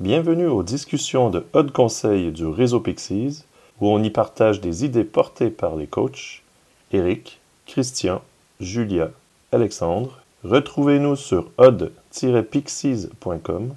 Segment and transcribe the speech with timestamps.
[0.00, 3.44] Bienvenue aux discussions de Haut Conseil du réseau Pixies,
[3.80, 6.42] où on y partage des idées portées par les coachs
[6.90, 8.20] Eric, Christian,
[8.58, 9.12] Julia,
[9.52, 10.20] Alexandre.
[10.42, 13.76] Retrouvez-nous sur odd-pixies.com,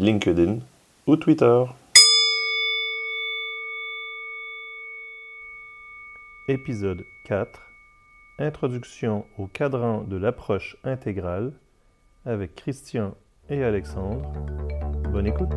[0.00, 0.58] LinkedIn
[1.06, 1.62] ou Twitter.
[6.48, 7.60] Épisode 4
[8.40, 11.52] Introduction au cadran de l'approche intégrale
[12.26, 13.14] avec Christian
[13.48, 14.32] et Alexandre.
[15.12, 15.50] Bonne écoute.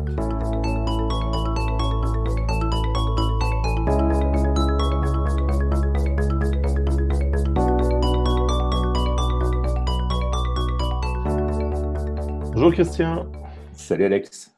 [12.52, 13.32] Bonjour Christian.
[13.72, 14.54] Salut Alex.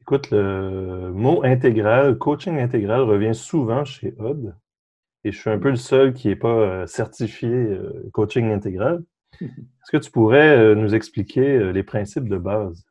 [0.00, 4.54] Écoute, le mot intégral, coaching intégral revient souvent chez Odd.
[5.24, 9.04] Et je suis un peu le seul qui n'est pas euh, certifié euh, coaching intégral.
[9.42, 12.89] Est-ce que tu pourrais euh, nous expliquer les principes de base?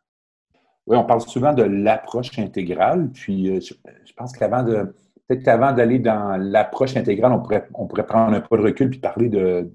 [0.90, 3.10] Oui, on parle souvent de l'approche intégrale.
[3.14, 3.74] Puis je,
[4.18, 4.94] pense qu'avant de
[5.28, 7.40] peut-être qu'avant d'aller dans l'approche intégrale, on
[7.88, 9.70] pourrait, prendre un peu de recul puis parler de,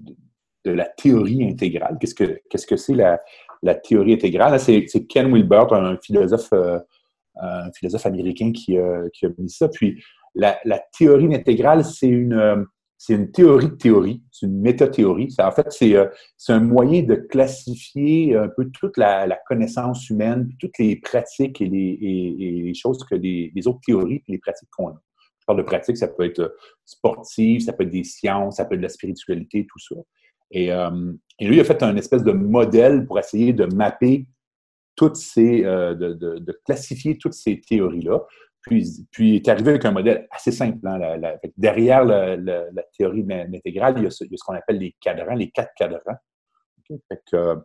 [0.65, 1.97] la théorie intégrale.
[1.99, 4.59] Qu'est-ce que c'est la, théorie intégrale?
[4.59, 6.53] C'est Ken Wilber, un philosophe,
[7.73, 8.77] philosophe américain qui,
[9.13, 9.69] qui a mis ça.
[9.69, 10.03] Puis
[10.35, 12.63] la, théorie intégrale, c'est une, euh,
[13.05, 15.31] c'est une théorie de théorie, c'est une métathéorie.
[15.37, 20.79] En fait, euh, c'est, un moyen de classifier un peu toute la, connaissance humaine, toutes
[20.79, 25.01] les pratiques et les, choses que les, autres théories et les pratiques qu'on a.
[25.39, 26.49] Je parle de pratiques, ça peut être euh,
[26.83, 30.01] sportif, ça peut être des sciences, ça peut être de la spiritualité, tout ça.
[30.49, 30.71] Et,
[31.41, 34.25] lui, il a fait un espèce de modèle pour essayer de mapper
[34.95, 38.21] toutes ces, de, classifier toutes ces théories-là.
[38.65, 40.79] Puis, puis est arrivé avec un modèle assez simple.
[40.87, 41.21] Hein,
[41.55, 46.17] derrière la, théorie intégrale, il y a ce, qu'on appelle les cadrans, les quatre cadrans.
[47.33, 47.55] Euh,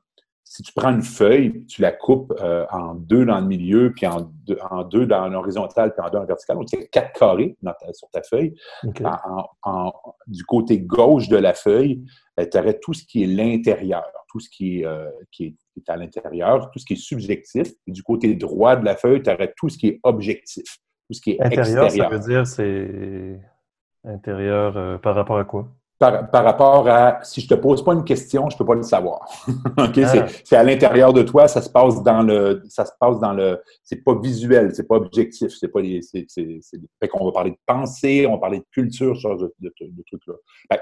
[0.44, 4.06] si tu prends une feuille, tu la coupes euh, en deux dans le milieu, puis
[4.06, 6.56] en deux, en deux dans l'horizontale, puis en deux en vertical.
[6.56, 7.56] Donc, il y a quatre carrés
[7.92, 8.54] sur ta feuille.
[10.26, 12.04] du côté gauche de la feuille,
[12.38, 14.86] euh, tu aurais tout ce qui est l'intérieur, tout ce qui est,
[15.30, 17.69] qui est, à l'intérieur, tout ce qui est subjectif.
[17.86, 20.78] Et du côté droit de la feuille, tu aurais tout ce qui est objectif
[21.10, 22.10] tout ce qui est intérieur, extérieur.
[22.10, 23.41] ça veut dire c'est
[24.04, 25.66] intérieur euh, par rapport à quoi?
[25.98, 28.84] Par, par, rapport à si je te pose pas une question, je peux pas le
[28.84, 29.28] savoir.
[29.76, 30.04] okay?
[30.04, 30.26] Ah.
[30.44, 33.60] C'est à l'intérieur de toi, ça se passe dans le, ça se passe dans le,
[33.82, 36.26] c'est pas visuel, c'est pas objectif, c'est pas, c'est,
[37.00, 39.72] fait qu'on va parler de pensée, on va parler de culture, ce genre de, de,
[40.06, 40.78] trucs là.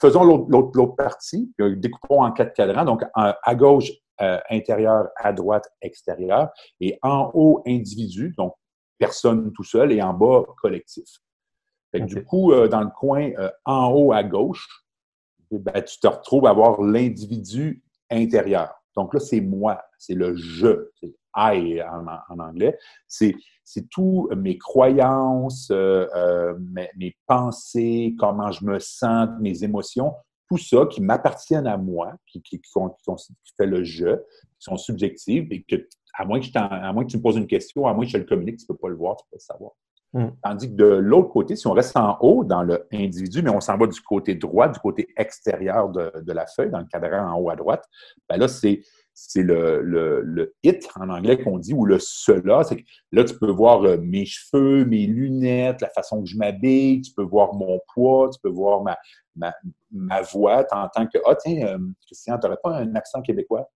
[0.00, 2.84] faisons l'autre partie, découpons en quatre cadrans.
[2.84, 8.34] Donc à gauche euh, intérieur, à droite extérieur, et en haut individu.
[8.36, 8.52] Donc
[9.00, 11.08] personne tout seul et en bas, collectif.
[11.94, 14.84] Du coup, euh, dans le coin euh, en haut à gauche,
[15.50, 18.72] eh ben, tu te retrouves à avoir l'individu intérieur.
[18.94, 22.78] Donc là, c'est moi, c'est le je, c'est I en, anglais.
[23.08, 23.34] C'est,
[23.90, 26.54] tout mes croyances, euh,
[26.96, 30.12] mes, pensées, comment je me sens, mes émotions,
[30.48, 32.60] tout ça qui m'appartiennent à moi, qui, qui,
[33.56, 37.10] fait le je, qui sont subjectives et que à moins, que je à moins que
[37.10, 38.78] tu me poses une question, à moins que je te le communique, tu ne peux
[38.78, 39.72] pas le voir, tu ne peux pas le savoir.
[40.12, 40.30] Hmm.
[40.42, 43.76] Tandis que de l'autre côté, si on reste en haut dans l'individu, mais on s'en
[43.76, 47.50] va du côté droit, du côté extérieur de, la feuille, dans le cadran en haut
[47.50, 47.84] à droite,
[48.28, 48.82] ben là, c'est
[49.12, 52.64] c'est le, le, it en anglais qu'on dit, ou le cela.
[52.64, 52.82] C'est que
[53.12, 57.12] là, tu peux voir euh, mes cheveux, mes lunettes, la façon que je m'habille, tu
[57.12, 58.96] peux voir mon poids, tu peux voir ma,
[59.36, 59.54] ma,
[59.90, 60.64] ma voix.
[60.64, 63.68] Tu entends que, ah, tiens, euh, Christian, tu n'aurais pas un accent québécois?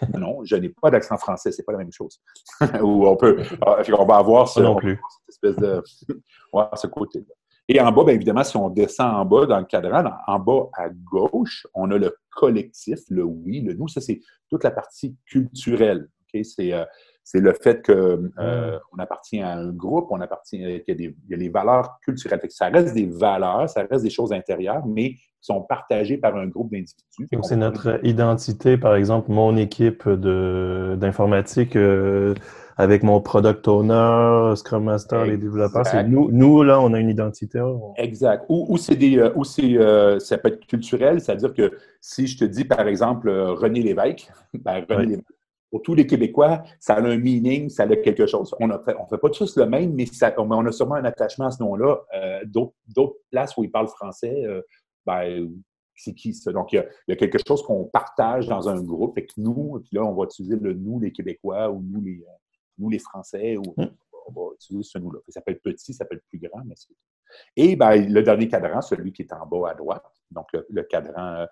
[0.18, 2.20] non, je n'ai pas d'accent français, c'est pas la même chose.
[2.82, 5.00] Ou on peut, ah, on va avoir ce, non plus.
[5.28, 5.82] cette espèce de,
[6.74, 7.34] ce côté-là.
[7.68, 10.68] Et en bas, bien évidemment, si on descend en bas dans le cadran, en bas
[10.74, 13.88] à gauche, on a le collectif, le oui, le nous.
[13.88, 14.20] Ça, c'est
[14.50, 16.08] toute la partie culturelle.
[16.42, 16.84] C'est euh,
[17.24, 19.00] c'est le fait qu'on euh, mm.
[19.00, 21.98] appartient à un groupe, on appartient, il y a, des, il y a les valeurs
[22.02, 22.40] culturelles.
[22.48, 26.46] ça reste des valeurs, ça reste des choses intérieures, mais qui sont partagées par un
[26.46, 27.28] groupe d'individus.
[27.32, 32.34] Donc, c'est notre identité, par exemple, mon équipe d'informatique euh,
[32.76, 35.86] avec mon product owner, Scrum Master, les développeurs.
[35.86, 37.60] C'est nous, nous, là, on a une identité.
[37.96, 38.44] Exact.
[38.48, 39.78] Ou, c'est des, euh, ou c'est,
[40.18, 44.84] ça peut être culturel, c'est-à-dire que si je te dis, par exemple, René Lévesque, ben,
[44.88, 45.41] René Lévesque,
[45.72, 48.54] pour tous les Québécois, ça a un meaning, ça a quelque chose.
[48.60, 51.50] On ne fait, pas tous le même, mais ça, on a sûrement un attachement à
[51.50, 51.98] ce nom-là.
[52.14, 54.60] Euh, d'autres places où ils parlent français, euh,
[55.06, 55.50] ben,
[55.96, 56.52] c'est qui ça?
[56.52, 59.18] Donc, il y, a, quelque chose qu'on partage dans un groupe.
[59.18, 62.36] Que nous, puis là, on va utiliser le nous, les Québécois, ou nous, les, euh,
[62.76, 63.88] nous, les Français, ou mm.
[64.28, 65.20] on va utiliser ce nous-là.
[65.28, 66.94] Ça peut être petit, ça peut être plus grand, mais c'est
[67.56, 71.46] Et ben, le dernier cadran, celui qui est en bas à droite, donc le, cadran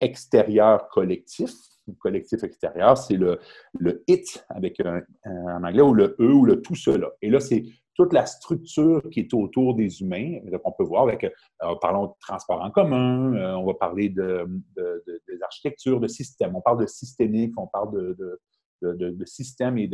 [0.00, 1.50] extérieur collectif.
[1.96, 3.38] Collectif extérieur, c'est le,
[3.78, 7.08] le it avec un, en anglais ou le e ou le tout cela.
[7.22, 7.64] Et là, c'est
[7.98, 10.38] toute la structure qui est autour des humains.
[10.62, 14.46] qu'on peut voir avec, euh, parlons de transport en commun, euh, on va parler de,
[14.76, 16.54] de, de, des architectures, de systèmes.
[16.54, 18.40] On parle de systémique, on parle de,
[18.82, 19.88] de, système et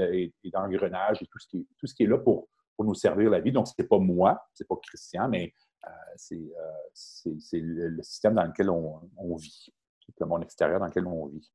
[0.52, 3.31] d'engrenage et, tout, ce qui est, tout ce qui est là pour, pour nous servir
[3.31, 3.52] la vie.
[3.52, 5.55] Donc, ce n'est pas moi, ce n'est pas Christian, mais
[5.87, 5.90] euh,
[6.93, 9.73] c'est le, système dans lequel on, on vit,
[10.20, 11.50] le monde extérieur dans lequel on vit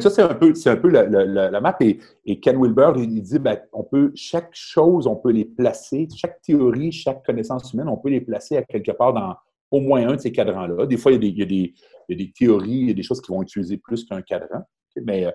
[0.00, 1.76] ça, c'est un peu, c'est un peu la, la, map.
[1.80, 6.40] Et, Ken Wilber, il dit, ben, on peut, chaque chose, on peut les placer, chaque
[6.42, 9.36] théorie, chaque connaissance humaine, on peut les placer à quelque part dans
[9.72, 10.86] au moins un de ces cadrans-là.
[10.86, 11.74] Des fois, il y, a des, il, y a des,
[12.08, 14.22] il y a des, théories, il y a des choses qui vont utiliser plus qu'un
[14.22, 14.62] cadran.
[15.04, 15.26] Mais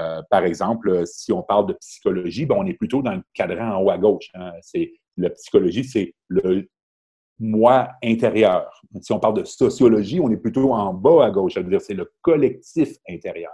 [0.00, 3.76] euh, par exemple, si on parle de psychologie, ben, on est plutôt dans le cadran
[3.76, 4.30] en haut à gauche.
[4.34, 4.52] Hein.
[4.62, 6.68] C'est, la psychologie, c'est le
[7.38, 8.82] moi intérieur.
[9.00, 11.54] Si on parle de sociologie, on est plutôt en bas à gauche.
[11.54, 13.50] C'est-à-dire, c'est le collectif intérieur.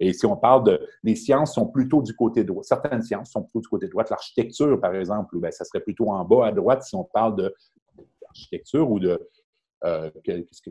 [0.00, 0.88] Et si on parle de.
[1.02, 2.62] Les sciences sont plutôt du côté droit.
[2.62, 4.04] Certaines sciences sont plutôt du côté droit.
[4.08, 7.52] L'architecture, par exemple, ben, ça serait plutôt en bas à droite si on parle
[8.22, 9.28] d'architecture ou de.
[9.84, 10.10] Euh,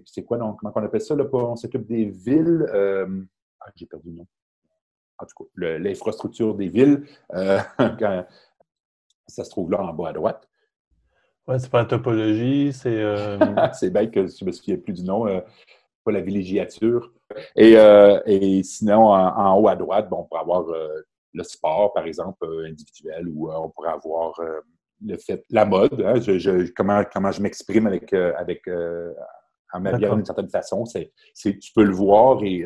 [0.05, 1.15] c'est quoi, donc, comment on appelle ça?
[1.15, 2.65] Là, on s'occupe des villes.
[2.73, 3.23] Euh,
[3.59, 4.27] ah, j'ai perdu le nom.
[5.19, 7.59] En tout cas, l'infrastructure des villes, euh,
[9.27, 10.47] ça se trouve là en bas à droite.
[11.47, 13.01] Oui, c'est pas la topologie, c'est.
[13.73, 15.25] c'est bête que je me souviens plus du nom.
[16.05, 17.11] pas la villégiature.
[17.55, 21.01] Et, euh, et sinon, en, haut à droite, bon, on pourrait avoir euh,
[21.33, 24.39] le sport, par exemple, euh, individuel, ou on pourrait avoir
[25.05, 28.67] le fait, la mode, hein, je, comment, comment je m'exprime avec, avec
[29.73, 30.85] en m'habillant d'une certaine façon.
[30.85, 32.65] C'est, tu peux le voir et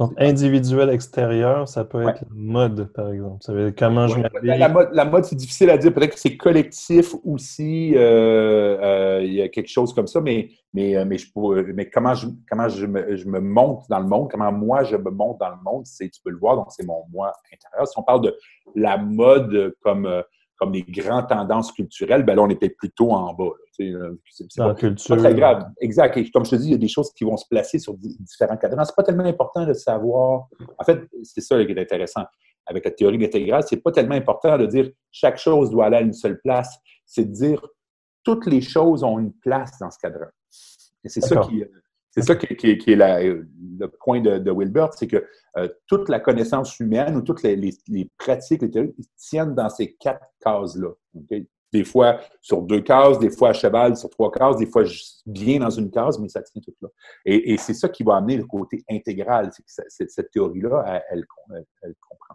[0.00, 3.36] donc, individuel extérieur, ça peut être mode, par exemple.
[3.42, 4.58] Ça veut dire comment je m'habille.
[4.58, 5.92] La mode, la mode c'est difficile à dire.
[5.92, 7.92] Peut-être que c'est collectif aussi.
[7.94, 11.26] Euh, euh, il y a quelque chose comme ça, mais, mais, euh, mais, je
[11.74, 14.96] mais comment, je, comment je, me, je me monte dans le monde, comment moi je
[14.96, 17.86] me monte dans le monde, c'est, tu peux le voir, donc c'est mon moi intérieur.
[17.86, 18.34] Si on parle de
[18.74, 20.08] la mode comme
[20.56, 23.50] comme les grandes tendances culturelles, ben là, on était plutôt en bas.
[24.30, 25.64] C'est pas, très grave.
[25.80, 26.16] Exact.
[26.16, 27.94] Et comme je te dis, il y a des choses qui vont se placer sur
[27.96, 28.84] différents cadrans.
[28.84, 30.48] C'est pas tellement important de savoir.
[30.78, 32.24] En fait, c'est ça qui est intéressant
[32.66, 33.64] avec la théorie intégrale.
[33.66, 36.78] C'est pas tellement important de dire chaque chose doit aller à une seule place.
[37.06, 37.66] C'est de dire
[38.22, 40.26] toutes les choses ont une place dans ce cadran.
[41.04, 41.64] Et c'est ça qui,
[42.10, 45.24] c'est ça qui, est le point de, Wilbert, c'est que
[45.56, 47.72] euh, toute la connaissance humaine ou toutes les,
[48.18, 50.90] pratiques, les théories tiennent dans ces quatre cases-là.
[51.72, 54.82] Des fois sur deux cases, des fois à cheval sur trois cases, des fois
[55.24, 56.88] bien dans une case, mais ça tient tout là.
[57.24, 59.50] Et, c'est ça qui va amener le côté intégral.
[59.50, 62.34] Que cette théorie-là, elle, comprend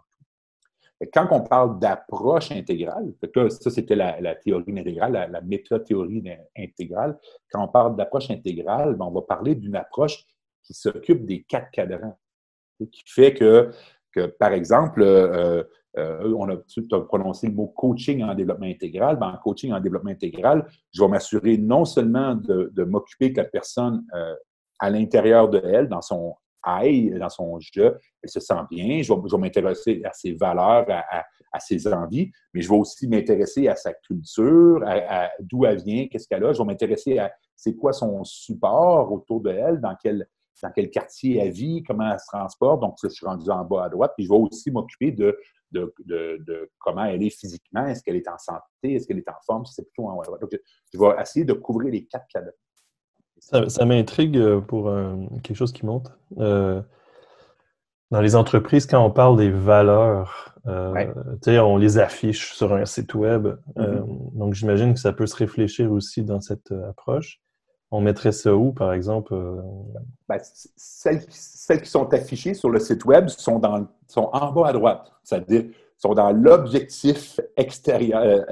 [1.12, 3.12] quand on parle d'approche intégrale,
[3.50, 6.24] ça c'était la, théorie intégrale, la, la métathéorie
[6.56, 7.18] intégrale,
[7.50, 10.24] quand on parle d'approche intégrale, ben, on va parler d'une approche
[10.62, 12.18] qui s'occupe des quatre cadrans,
[12.90, 13.70] qui fait que,
[14.38, 15.62] par exemple, euh,
[15.98, 19.18] euh, on a, tu as prononcé le mot coaching en développement intégral.
[19.18, 23.46] Ben, en coaching en développement intégral, je vais m'assurer non seulement de, m'occuper que la
[23.46, 24.34] personne euh,
[24.78, 26.34] à l'intérieur de elle, dans son
[26.66, 29.00] dans son jeu, elle se sent bien.
[29.00, 33.76] Je vais, m'intéresser à ses valeurs, à, ses envies, mais je vais aussi m'intéresser à
[33.76, 36.52] sa culture, à, d'où elle vient, qu'est-ce qu'elle a.
[36.52, 40.26] Je vais m'intéresser à c'est quoi son support autour de elle, dans quel,
[40.62, 42.80] dans quel quartier elle vit, comment elle se transporte.
[42.80, 44.12] Donc, je suis rendu en bas à droite.
[44.16, 45.38] Puis, je vais aussi m'occuper de,
[45.72, 47.86] de, de, comment elle est physiquement.
[47.86, 48.94] Est-ce qu'elle est en santé?
[48.94, 49.64] Est-ce qu'elle est en forme?
[49.66, 50.40] C'est plutôt en haut à droite.
[50.40, 50.50] Donc,
[50.92, 52.50] je, vais essayer de couvrir les quatre cadrans.
[53.38, 54.90] Ça, m'intrigue euh, pour
[55.42, 56.10] quelque chose qui monte.
[56.38, 56.80] Euh,
[58.10, 61.12] dans les entreprises, quand on parle des valeurs, euh,
[61.46, 63.48] on les affiche sur un site web.
[63.76, 64.38] Mm-hmm.
[64.38, 67.40] donc, j'imagine que ça peut se réfléchir aussi dans cette approche.
[67.90, 69.34] On mettrait ça où, par exemple?
[70.28, 70.38] Ben,
[70.76, 75.12] celles, qui sont affichées sur le site web sont, dans, sont en bas à droite,
[75.22, 75.64] c'est-à-dire
[75.98, 78.44] sont dans l'objectif extérieur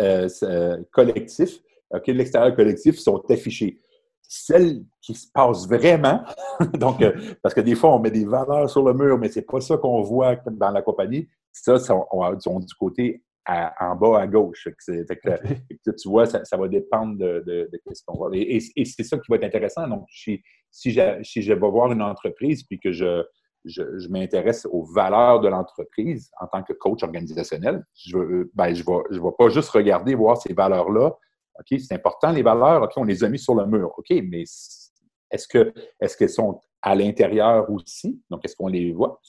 [0.93, 1.61] collectif.
[2.07, 3.81] L'extérieur collectif sont affichés
[4.29, 6.23] celles qui se passent vraiment.
[6.75, 7.12] Donc, euh,
[7.43, 9.76] parce que des fois, on met des valeurs sur le mur, mais c'est pas ça
[9.76, 11.29] qu'on voit dans la compagnie.
[11.53, 11.76] Ça,
[12.11, 14.69] on, sont du côté en bas à gauche.
[14.89, 18.31] tu vois, ça, va dépendre de, ce qu'on voit.
[18.33, 19.87] Et, c'est ça qui va être intéressant.
[19.87, 23.23] Donc, si, si, je, vais voir une entreprise puis que je,
[23.65, 28.85] je, m'intéresse aux valeurs de l'entreprise en tant que coach organisationnel, je ne ben, je
[28.85, 31.17] vais, je vais pas juste regarder, voir ces valeurs-là,
[31.59, 33.93] OK, c'est important, les valeurs, OK, on les a mis sur le mur.
[33.97, 38.21] OK, mais est-ce que est-ce qu'elles sont à l'intérieur aussi?
[38.31, 39.21] Donc, est-ce qu'on les voit?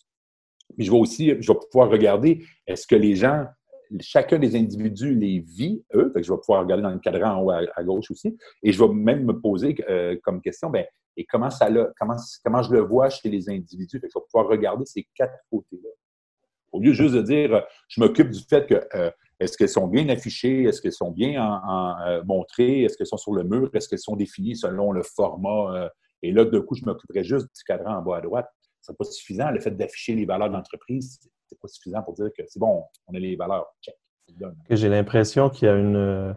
[0.76, 3.46] Puis je vais aussi, je vais pouvoir regarder, est-ce que les gens,
[4.02, 7.52] chacun des individus les vit, eux, je vais pouvoir regarder dans le cadran en haut
[7.52, 10.86] à, gauche aussi, et je vais même me poser euh, comme question, bien,
[11.18, 14.00] et comment, ça comment, comment je le vois chez les individus?
[14.02, 15.90] Je vais pouvoir regarder ces quatre côtés-là.
[16.72, 19.10] Au lieu juste de dire, je m'occupe du fait que euh,
[19.40, 23.18] est-ce qu'elles sont bien affichées, est-ce qu'elles sont bien en, euh, montrées, est-ce qu'elles sont
[23.18, 25.76] sur le mur, est-ce qu'elles sont définies selon le format.
[25.76, 25.90] Euh,
[26.22, 28.50] et là, de coup, je m'occuperai juste du cadran en bas à droite.
[28.82, 29.52] Ce n'est pas suffisant.
[29.52, 32.84] Le fait d'afficher les valeurs de l'entreprise, c'est pas suffisant pour dire que c'est bon,
[33.08, 33.66] on a les valeurs.
[33.82, 33.96] Check.
[34.70, 36.36] J'ai l'impression qu'il y a une,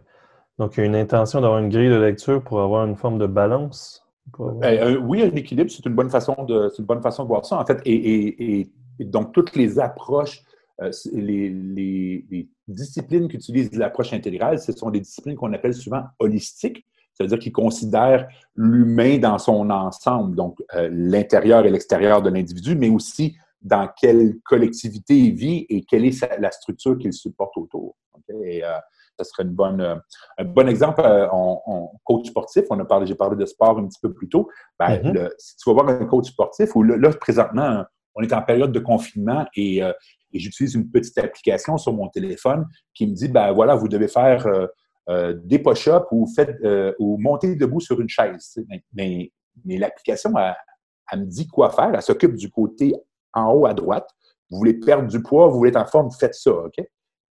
[0.59, 3.19] donc, il y a une intention d'avoir une grille de lecture pour avoir une forme
[3.19, 4.05] de balance.
[4.39, 7.59] Ben, oui, un équilibre, c'est une bonne façon de, une bonne façon de voir ça,
[7.59, 7.81] en fait.
[7.87, 10.43] Et, donc, toutes les approches,
[10.83, 16.85] euh, les, disciplines qu'utilisent l'approche intégrale, ce sont des disciplines qu'on appelle souvent holistiques.
[17.15, 22.31] Ça veut dire qu'ils considèrent l'humain dans son ensemble, donc euh, l'intérieur et l'extérieur de
[22.31, 27.57] l'individu, mais aussi dans quelle collectivité il vit et quelle est la structure qu'il supporte
[27.57, 27.97] autour.
[28.45, 28.79] Et, euh,
[29.19, 29.97] ça serait une bonne, euh,
[30.39, 32.65] un bon exemple en, euh, coach sportif.
[32.71, 34.49] On a parlé, j'ai parlé de sport un petit peu plus tôt.
[34.79, 35.31] Ben, mm-hmm.
[35.39, 37.85] si tu vas voir un coach sportif, où là, présentement,
[38.15, 39.93] on est en période de confinement et, euh,
[40.33, 44.47] j'utilise une petite application sur mon téléphone qui me dit, ben voilà, vous devez faire
[45.09, 46.59] des push-ups ou, faites,
[46.99, 48.63] ou monter debout sur une chaise.
[48.93, 49.33] Mais,
[49.65, 50.55] mais, l'application, elle,
[51.11, 51.93] elle, me dit quoi faire.
[51.95, 52.95] Elle s'occupe du côté
[53.35, 54.09] en haut à droite.
[54.51, 56.77] Vous voulez perdre du poids, vous voulez être en forme, faites ça, OK?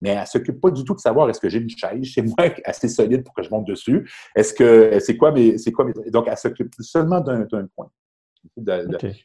[0.01, 2.21] mais elle ne s'occupe pas du tout de savoir est-ce que j'ai une chaise chez
[2.21, 2.35] moi
[2.65, 4.09] assez solide pour que je monte dessus?
[4.35, 5.57] Est-ce que c'est quoi mes.
[5.57, 7.89] C'est quoi donc, elle s'occupe seulement d'un point.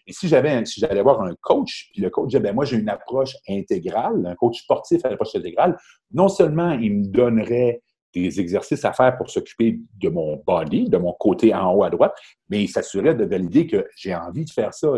[0.06, 2.76] Et si j'avais si j'allais avoir un coach, puis le coach disait ben moi j'ai
[2.76, 5.78] une approche intégrale, un coach sportif à l'approche intégrale,
[6.12, 7.82] non seulement il me donnerait
[8.14, 11.90] des exercices à faire pour s'occuper de mon body, de mon côté en haut à
[11.90, 12.14] droite,
[12.48, 14.88] mais il s'assurait de valider que j'ai envie de faire ça.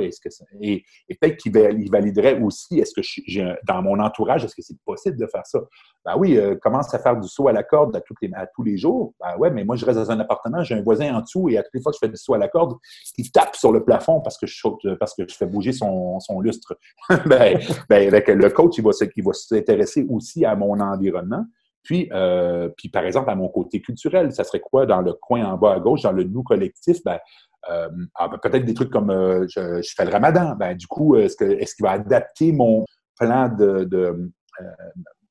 [0.61, 0.85] Et,
[1.21, 1.53] peut-être qu'il
[1.91, 5.61] validerait aussi, est-ce que dans mon entourage, est-ce que c'est possible de faire ça?
[6.05, 8.01] Ben oui, euh, commence à faire du saut à la corde à,
[8.55, 9.15] tous les jours.
[9.21, 11.57] Ben ouais, mais moi, je reste dans un appartement, j'ai un voisin en dessous et
[11.57, 12.77] à toutes les fois que je fais du saut à la corde,
[13.17, 14.55] il tape sur le plafond parce que je
[14.99, 16.77] parce que je fais bouger son, lustre.
[17.27, 18.93] ben, ben le coach, il va
[19.33, 21.45] s'intéresser aussi à mon environnement.
[21.85, 25.45] Puis, euh, puis, par exemple, à mon côté culturel, ça serait quoi dans le coin
[25.45, 27.05] en bas à gauche, dans le nous collectif?
[27.05, 27.19] Ben,
[27.71, 30.57] euh, ah, ben, peut-être des trucs comme euh, je, fais le ramadan.
[30.57, 32.87] Ben, du coup, est-ce qu'il va adapter mon
[33.19, 34.33] plan de,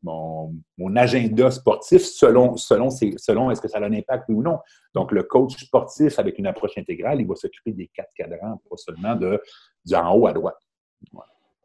[0.03, 4.59] mon, agenda sportif selon, selon, selon est-ce que ça a un impact ou non?
[4.93, 8.77] Donc, le coach sportif avec une approche intégrale, il va s'occuper des quatre cadrans, pas
[8.77, 9.41] seulement de,
[9.85, 10.57] du en haut à droite.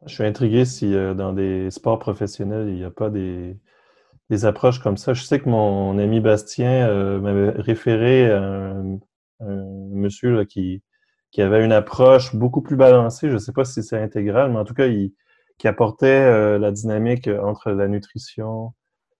[0.07, 3.57] Je suis intrigué si dans des sports professionnels, il n'y a pas des,
[4.29, 5.13] des approches comme ça.
[5.13, 8.99] Je sais que mon ami Bastien euh, m'avait référé à un,
[9.41, 10.83] monsieur qui,
[11.31, 13.29] qui avait une approche beaucoup plus balancée.
[13.29, 15.13] Je ne sais pas si c'est intégral, mais en tout cas, il,
[15.57, 18.73] qui apportait euh, la dynamique entre la nutrition,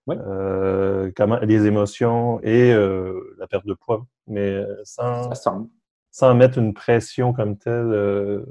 [0.09, 5.31] euh, comment, les émotions et la perte de poids, mais sans,
[6.11, 8.45] sans mettre une pression comme telle.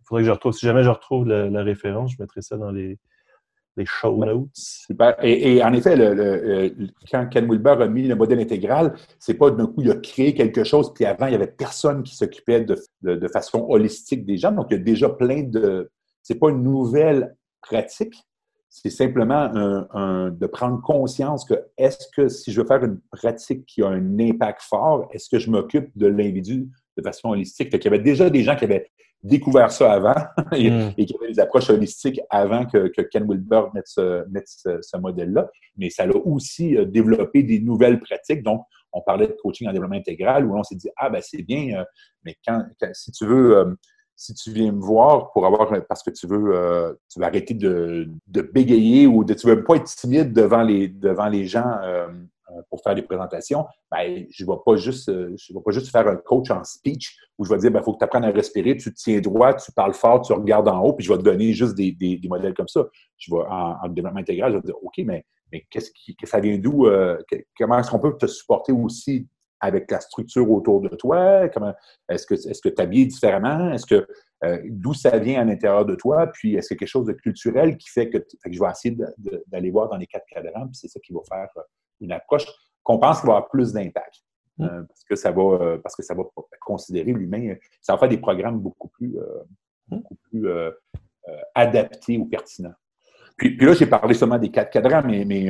[0.00, 2.72] Il faudrait que je retrouve, si jamais je retrouve la référence, je mettrai ça dans
[2.72, 2.98] les,
[3.78, 4.48] les show notes.
[4.52, 5.16] Super.
[5.22, 5.96] Et, en effet,
[7.10, 10.34] quand Ken Wilber a mis le modèle intégral, c'est pas d'un coup, il a créé
[10.34, 14.52] quelque chose, puis avant, il n'y avait personne qui s'occupait de, façon holistique des gens.
[14.52, 15.90] Donc, il y a déjà plein de.
[16.22, 18.14] C'est pas une nouvelle pratique,
[18.68, 23.82] c'est simplement de prendre conscience que est-ce que si je veux faire une pratique qui
[23.82, 27.70] a un impact fort, est-ce que je m'occupe de l'individu de façon holistique?
[27.72, 28.90] il y avait déjà des gens qui avaient
[29.22, 30.14] découvert ça avant
[30.52, 30.94] et, mm.
[30.94, 35.48] qu'il y avait des approches holistiques avant que, Ken Wilber mette ce, modèle-là.
[35.76, 38.42] Mais ça a aussi euh, développé des nouvelles pratiques.
[38.42, 41.42] Donc, on parlait de coaching en développement intégral où on s'est dit, ah ben c'est
[41.42, 41.84] bien, euh,
[42.24, 43.74] mais quand, si tu veux, euh,
[44.16, 48.10] si tu viens me voir pour avoir, parce que tu veux, tu veux arrêter de,
[48.52, 52.08] bégayer ou de, tu veux pas être timide devant les, devant les gens euh,
[52.70, 56.06] pour faire des présentations, ben, je ne vais pas juste euh, vais pas juste faire
[56.06, 58.30] un coach en speech où je vais dire il ben, faut que tu apprennes à
[58.30, 61.18] respirer, tu te tiens droit, tu parles fort, tu regardes en haut, puis je vais
[61.18, 62.86] te donner juste des, des, modèles comme ça.
[63.16, 66.40] Je vais en, développement intégral, je vais te dire OK, mais, mais qu'est-ce qui ça
[66.40, 66.86] vient d'où?
[66.86, 67.18] Euh,
[67.56, 69.28] comment est-ce qu'on peut te supporter aussi
[69.60, 71.48] avec la structure autour de toi?
[71.48, 71.74] Comment
[72.08, 73.72] est-ce que est-ce que tu habilles différemment?
[73.72, 74.06] Est-ce que
[74.68, 76.26] d'où ça vient à l'intérieur de toi?
[76.28, 78.60] Puis est-ce qu'il y a quelque chose de culturel qui fait que, fait que je
[78.60, 78.96] vais essayer
[79.46, 81.48] d'aller voir dans les quatre cadrans, puis c'est ça qui va faire
[82.00, 82.46] une approche
[82.82, 84.22] qu'on pense qu'il va avoir plus d'impact.
[84.58, 84.64] Mm.
[84.64, 86.24] Euh, parce que ça va euh, parce que ça va
[86.60, 89.44] considérer l'humain, ça va faire des programmes beaucoup plus, euh,
[89.88, 89.96] mm.
[89.96, 90.48] beaucoup plus
[91.54, 92.74] adaptés ou pertinents.
[93.38, 95.46] Puis, puis là, j'ai parlé seulement des quatre cadrans, mais, mais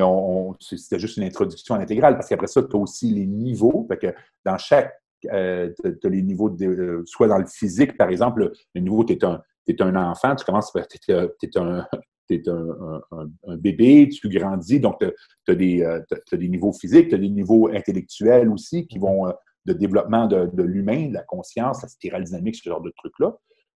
[0.61, 3.87] c'était juste une introduction à l'intégrale, parce qu'après ça, tu as aussi les niveaux.
[3.89, 4.15] Fait que
[4.45, 4.93] dans chaque,
[5.23, 9.25] tu as les niveaux, de, soit dans le physique, par exemple, le niveau, tu es
[9.25, 9.41] un,
[9.81, 15.07] un enfant, tu commences, tu es, un, tu es un, bébé, tu grandis, donc tu
[15.49, 16.03] as, euh,
[16.33, 19.33] des niveaux physiques, tu as des niveaux intellectuels aussi qui vont euh,
[19.65, 23.35] de développement de, l'humain, de la conscience, la spirale dynamique, ce genre de trucs-là.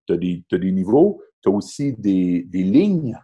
[0.07, 3.17] Tu as, as, des niveaux, tu as aussi des, des lignes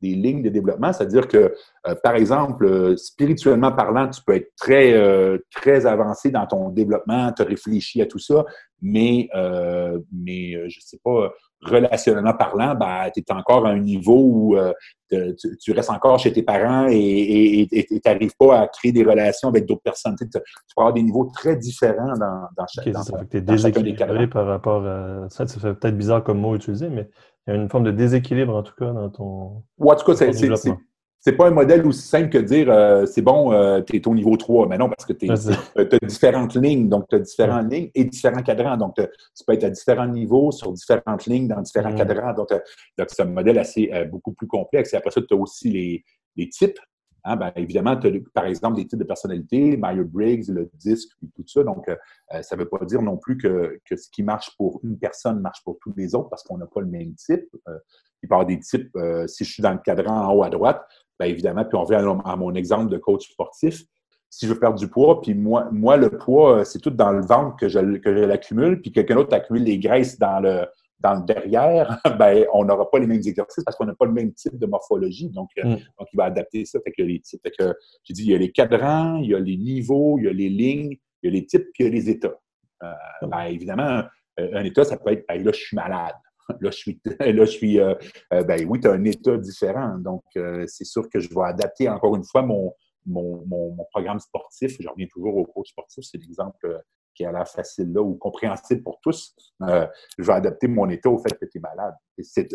[0.00, 1.54] des lignes de développement, c'est-à-dire que,
[1.86, 6.68] euh, par exemple, euh, spirituellement parlant, tu peux être très, euh, très avancé dans ton
[6.70, 8.44] développement, tu réfléchi à tout ça,
[8.82, 9.28] mais,
[10.10, 11.30] mais je ne sais pas,
[11.62, 14.56] relationnellement parlant, ben, tu es encore à un niveau où
[15.60, 19.66] tu, restes encore chez tes parents et tu n'arrives pas à créer des relations avec
[19.66, 20.16] d'autres personnes.
[20.18, 20.40] Tu, peux
[20.78, 25.28] avoir des niveaux très différents dans, dans, chaque, okay, ça es déséquilibré par rapport à
[25.28, 25.46] ça.
[25.46, 27.10] Ça fait peut-être bizarre comme mot utilisé, mais
[27.50, 29.62] y a une forme de déséquilibre, en tout cas, dans ton.
[29.78, 30.30] Ou en tout cas, c'est.
[31.22, 34.14] C'est pas un modèle aussi simple que dire euh, c'est bon, euh, tu es au
[34.14, 34.66] niveau 3.
[34.68, 38.42] Mais non, parce que tu as différentes lignes, donc tu as différentes lignes et différents
[38.42, 38.78] cadrans.
[38.78, 42.32] Donc, tu peux être à différents niveaux sur différentes lignes dans différents cadrans.
[42.32, 42.48] Donc,
[43.08, 44.94] c'est un modèle assez euh, beaucoup plus complexe.
[44.94, 46.04] Et après ça, tu as aussi les,
[46.36, 46.78] les types.
[47.24, 51.46] Hein, ben, évidemment, tu as, par exemple, des types de personnalité, Myers-Briggs, le disque, tout
[51.46, 51.62] ça.
[51.62, 51.96] Donc, euh,
[52.42, 55.62] ça ne veut pas dire non plus que, ce qui marche pour une personne marche
[55.64, 57.48] pour tous les autres parce qu'on n'a pas le même type.
[57.68, 57.78] Euh,
[58.22, 60.50] il peut y des types, euh, si je suis dans le cadran en haut à
[60.50, 60.82] droite,
[61.18, 63.84] bien évidemment, puis on revient à, mon exemple de coach sportif.
[64.28, 67.22] Si je veux perdre du poids, puis moi, moi le poids, c'est tout dans le
[67.22, 70.66] ventre que je, que je l'accumule, puis quelqu'un d'autre accumule les graisses dans le,
[71.00, 74.12] dans le derrière, ben, on n'aura pas les mêmes exercices parce qu'on n'a pas le
[74.12, 75.30] même type de morphologie.
[75.30, 75.68] Donc, mm.
[75.68, 76.78] donc il va adapter ça.
[76.84, 77.40] Fait que les types.
[77.42, 80.26] Fait que, j'ai dit, il y a les cadrans, il y a les niveaux, il
[80.26, 82.38] y a les lignes, il y a les types, puis il y a les états.
[82.82, 84.02] Euh, ben, évidemment,
[84.38, 86.14] euh, un état, ça peut être, ben, là, je suis malade.
[86.60, 87.94] Là, je suis, là, je suis euh,
[88.32, 89.96] ben oui, tu as un état différent.
[89.98, 90.24] Donc,
[90.66, 92.74] c'est sûr que je vais adapter encore une fois mon,
[93.06, 94.76] mon, mon, programme sportif.
[94.80, 96.82] Je reviens toujours au coach sportif, c'est l'exemple
[97.20, 99.36] qui a l'air facile là ou compréhensible pour tous.
[99.60, 101.94] je vais adapter mon état au fait que tu es malade.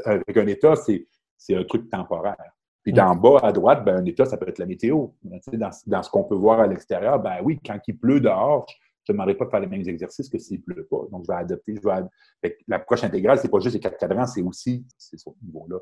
[0.06, 2.52] avec un état, c'est un truc temporaire.
[2.82, 5.08] Puis d'en bas à droite, ben, un état, ça peut être la météo.
[5.24, 8.66] Dans, dans ce qu'on peut voir à l'extérieur, ben oui, quand il pleut dehors,
[9.04, 11.02] je ne demanderai pas de faire les mêmes exercices que s'il ne pleut pas.
[11.12, 11.76] Donc, je vais adopter.
[11.76, 15.30] Je vais L'approche intégrale, ce n'est pas juste les quatre cadrans, c'est aussi c'est ce
[15.44, 15.78] niveau-là.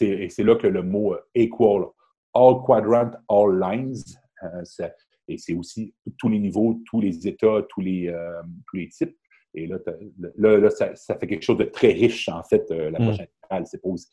[0.00, 1.86] Et c'est là que le mot euh, equal,
[2.34, 4.02] all quadrant, all lines,
[4.42, 4.64] euh,
[5.28, 9.16] et c'est aussi tous les niveaux, tous les états, tous les, euh, tous les types.
[9.54, 9.78] Et là,
[10.36, 12.94] là, ça, fait quelque chose de très riche, en fait, mm.
[12.96, 13.64] intégrale.
[13.64, 14.08] C'est pas aussi,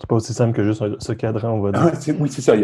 [0.00, 2.16] c'est pas aussi simple que juste ce cadran, on va dire.
[2.18, 2.54] oui, c'est ça.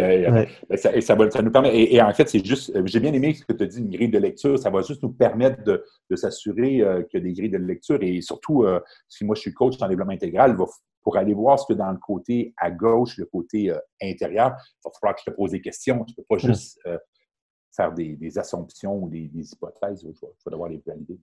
[0.75, 1.93] Ça, ça, nous permet.
[1.93, 2.75] Et, en fait, c'est juste.
[2.75, 4.59] Euh, j'ai bien aimé ce que tu as dit, une grille de lecture.
[4.59, 5.85] Ça va juste nous permettre de,
[6.17, 7.99] s'assurer euh, qu'il y a des grilles de lecture.
[8.01, 10.57] Et surtout, euh, si moi je suis coach en développement intégral,
[11.03, 13.71] pour aller voir ce que dans le côté à gauche, le côté
[14.03, 16.05] intérieur, il va falloir que je te pose des questions.
[16.05, 16.53] Tu ne peux pas mm.
[16.53, 16.81] juste
[17.77, 20.03] faire des, assumptions ou des, hypothèses.
[20.03, 21.19] Il faut devoir les valider.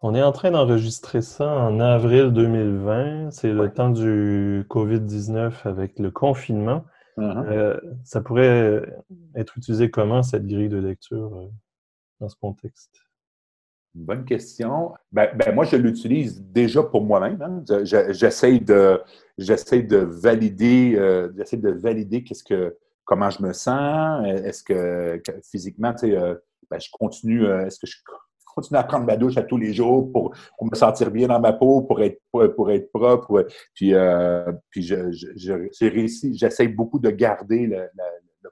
[0.00, 3.32] On est en train d'enregistrer ça en avril 2020.
[3.32, 6.84] C'est le temps du COVID-19 avec le confinement.
[7.16, 7.46] Uh-huh.
[7.50, 8.82] Euh, ça pourrait
[9.34, 11.48] être utilisé comment, cette grille de lecture, euh,
[12.20, 13.08] dans ce contexte?
[13.94, 14.94] Bonne question.
[15.10, 17.42] Ben, ben moi, je l'utilise déjà pour moi-même.
[17.42, 17.64] Hein.
[17.82, 19.02] J'essaie de,
[19.36, 22.76] de valider, euh, de valider qu'est-ce que,
[23.08, 24.24] comment je me sens.
[24.26, 26.18] Est-ce que, physiquement, tu sais,
[26.70, 27.96] ben, je continue, est-ce que je
[28.58, 31.52] continuer à prendre ma douche à tous les jours pour, me sentir bien dans ma
[31.52, 33.46] peau, pour être, pour, être propre.
[33.74, 37.88] Puis, euh, puis j'ai réussi, j'essaie beaucoup de garder le,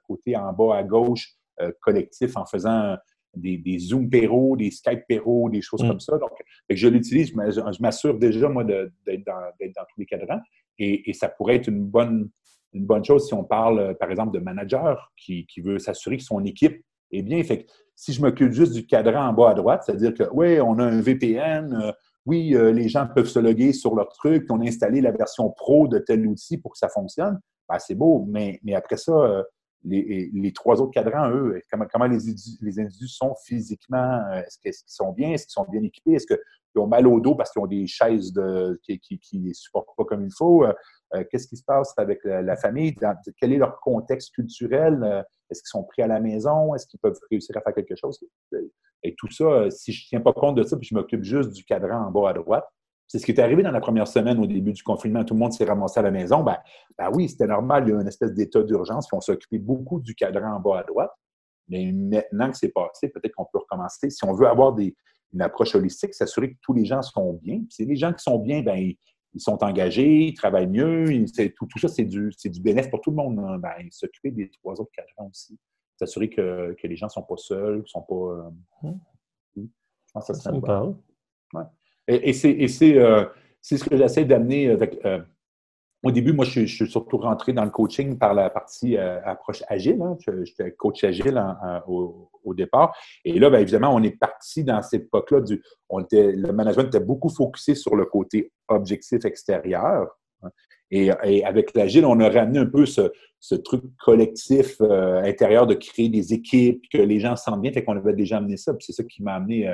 [0.05, 2.95] côté en bas à gauche euh, collectif en faisant
[3.35, 5.87] des, des Zoom Péro, des Skype Péro, des choses mm.
[5.89, 6.17] comme ça.
[6.17, 6.31] Donc,
[6.69, 10.39] je l'utilise, je m'assure déjà, moi, d'être dans, dans, tous les cadrans.
[10.79, 12.29] Et, ça pourrait être une bonne,
[12.77, 16.23] une bonne chose si on parle, par exemple, de manager qui, qui veut s'assurer que
[16.23, 17.43] son équipe est bien.
[17.43, 17.65] Fait
[17.97, 20.85] si je m'occupe juste du cadran en bas à droite, c'est-à-dire que oui, on a
[20.85, 21.91] un VPN, euh,
[22.27, 25.49] oui, euh, les gens peuvent se loguer sur leur truc, on a installé la version
[25.49, 29.11] pro de tel outil pour que ça fonctionne, ben, c'est beau, mais, mais après ça,
[29.11, 29.43] euh,
[29.83, 32.19] les, les, trois autres cadrans, eux, comment, comment les,
[32.61, 36.37] les, individus sont physiquement, est-ce qu'ils sont bien, est-ce qu'ils sont bien équipés, est-ce qu'ils
[36.81, 40.03] ont mal au dos parce qu'ils ont des chaises de, qui ne les supportent pas
[40.03, 40.65] comme il faut,
[41.29, 42.95] qu'est-ce qui se passe avec la, famille,
[43.39, 46.75] quel est leur contexte culturel, est-ce qu'ils sont pris à la maison?
[46.75, 48.19] Est-ce qu'ils peuvent réussir à faire quelque chose?
[49.03, 51.23] Et tout ça, euh, si je ne tiens pas compte de ça, puis je m'occupe
[51.23, 52.65] juste du cadran en bas à droite,
[53.07, 55.23] c'est ce qui est arrivé dans la première semaine au début du confinement.
[55.23, 56.43] Tout le monde s'est ramassé à la maison.
[56.43, 56.57] Ben,
[56.97, 57.83] ben oui, c'était normal.
[57.87, 59.07] Il y a une espèce d'état d'urgence.
[59.13, 61.11] On s'est occupé beaucoup du cadran en bas à droite.
[61.69, 64.09] Mais maintenant que c'est passé, peut-être qu'on peut recommencer.
[64.09, 67.59] Si on veut avoir une approche holistique, s'assurer que tous les gens sont bien.
[67.59, 68.91] Puis c'est les gens qui sont bien, ben,
[69.39, 71.05] sont engagés, ils travaillent mieux.
[71.55, 73.39] tout, tout, ça, c'est du, du bénéfice pour tout le monde.
[73.39, 73.57] Hein.
[73.59, 75.57] Ben, s'occuper des trois autres cadrans aussi.
[75.97, 78.15] S'assurer que, que, les gens ne sont pas seuls, ne sont pas.
[78.15, 78.49] Euh,
[78.83, 78.99] hum.
[79.55, 80.95] Je pense que ça, ça me parle.
[81.53, 81.63] Ouais.
[82.07, 83.25] Et, et euh,
[83.61, 85.03] c'est ce que j'essaie d'amener avec.
[85.05, 85.21] Euh,
[86.03, 90.01] au début, moi, je, suis surtout rentré dans le coaching par la partie approche agile.
[90.01, 90.15] Hein.
[90.43, 91.43] J'étais coach agile
[91.87, 92.95] au, départ.
[93.25, 95.41] Et là, bien, évidemment, on est parti dans cette époque-là.
[95.41, 100.07] Du, on était, le management était beaucoup focusé sur le côté objectif extérieur.
[100.43, 100.49] Hein.
[100.89, 101.11] Et,
[101.43, 103.11] avec l'Agile, on a ramené un peu ce,
[103.55, 107.71] truc collectif euh, intérieur de créer des équipes, que les gens sentent bien.
[107.71, 108.73] Fait qu'on avait déjà amené ça.
[108.73, 109.67] Puis c'est ça qui m'a amené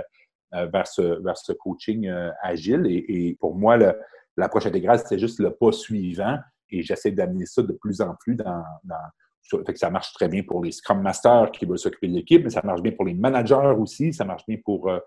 [0.56, 2.10] euh, vers, ce, coaching
[2.42, 2.88] agile.
[2.88, 3.78] Et, pour moi,
[4.38, 6.38] l'approche intégrale, c'était juste le pas suivant.
[6.70, 8.64] Et j'essaie d'amener ça de plus en plus dans,
[9.66, 12.50] fait ça marche très bien pour les Scrum Masters qui veulent s'occuper de l'équipe, mais
[12.50, 15.00] ça marche bien pour les managers aussi, ça marche bien pour euh,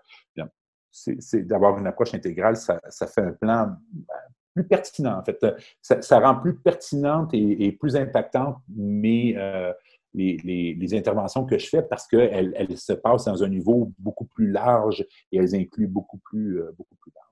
[0.91, 4.15] c'est d'avoir une approche intégrale, ça, fait un plan ben,
[4.55, 5.45] plus pertinent, en fait.
[5.81, 9.71] Ça, rend plus pertinente et, plus impactante mais euh,
[10.13, 14.49] les, interventions que je fais parce qu'elles elles se passent dans un niveau beaucoup plus
[14.49, 17.26] large et elles incluent beaucoup plus, euh, beaucoup plus large.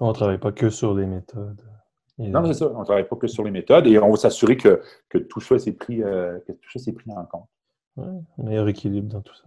[0.00, 1.60] On ne travaille pas que sur les méthodes.
[2.18, 2.70] Non, c'est ça.
[2.74, 4.80] On ne travaille pas que sur les méthodes et on va s'assurer que,
[5.28, 7.46] tout ça s'est pris, euh, pris en compte.
[7.96, 8.06] Ouais,
[8.38, 9.44] meilleur équilibre dans tout ça.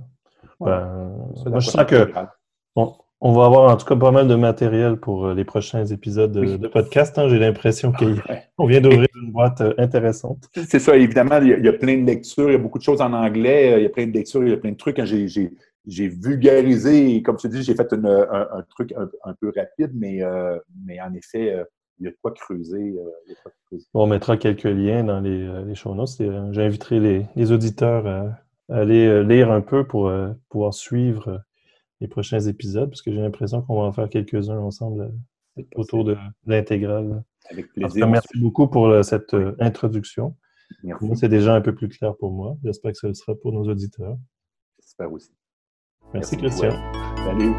[0.59, 1.11] Ben,
[1.45, 2.11] moi, je sens que
[3.21, 6.31] on, va avoir en tout cas pas mal de matériel pour euh, les prochains épisodes
[6.31, 7.17] de, podcast.
[7.17, 7.27] Hein.
[7.27, 10.49] J'ai l'impression qu'on vient d'ouvrir une boîte euh, intéressante.
[10.53, 13.01] C'est ça, évidemment, il y, a, plein de lectures, il y a beaucoup de choses
[13.01, 14.99] en anglais, il y a plein de lectures, il y a plein de trucs.
[15.89, 20.21] J'ai vulgarisé, comme tu dis, j'ai fait un, truc un, peu rapide, mais,
[20.85, 21.65] mais en effet,
[21.99, 22.97] il y a de quoi creuser.
[22.97, 26.21] Euh, on mettra quelques liens dans les, euh, les show notes.
[26.21, 28.39] Euh, j'inviterai les, auditeurs à,
[28.73, 30.11] aller lire un peu pour
[30.49, 31.43] pouvoir suivre
[32.01, 35.11] les prochains épisodes, parce que j'ai l'impression qu'on va en faire quelques-uns ensemble
[35.75, 37.23] autour de l'intégrale.
[37.49, 38.07] Avec plaisir.
[38.07, 40.35] merci beaucoup pour cette introduction.
[40.83, 41.15] Merci.
[41.15, 42.57] c'est déjà un peu plus clair pour moi.
[42.63, 44.17] J'espère que le sera pour nos auditeurs.
[44.79, 45.31] J'espère aussi.
[46.13, 46.71] Merci, Christian.
[47.23, 47.53] Salut.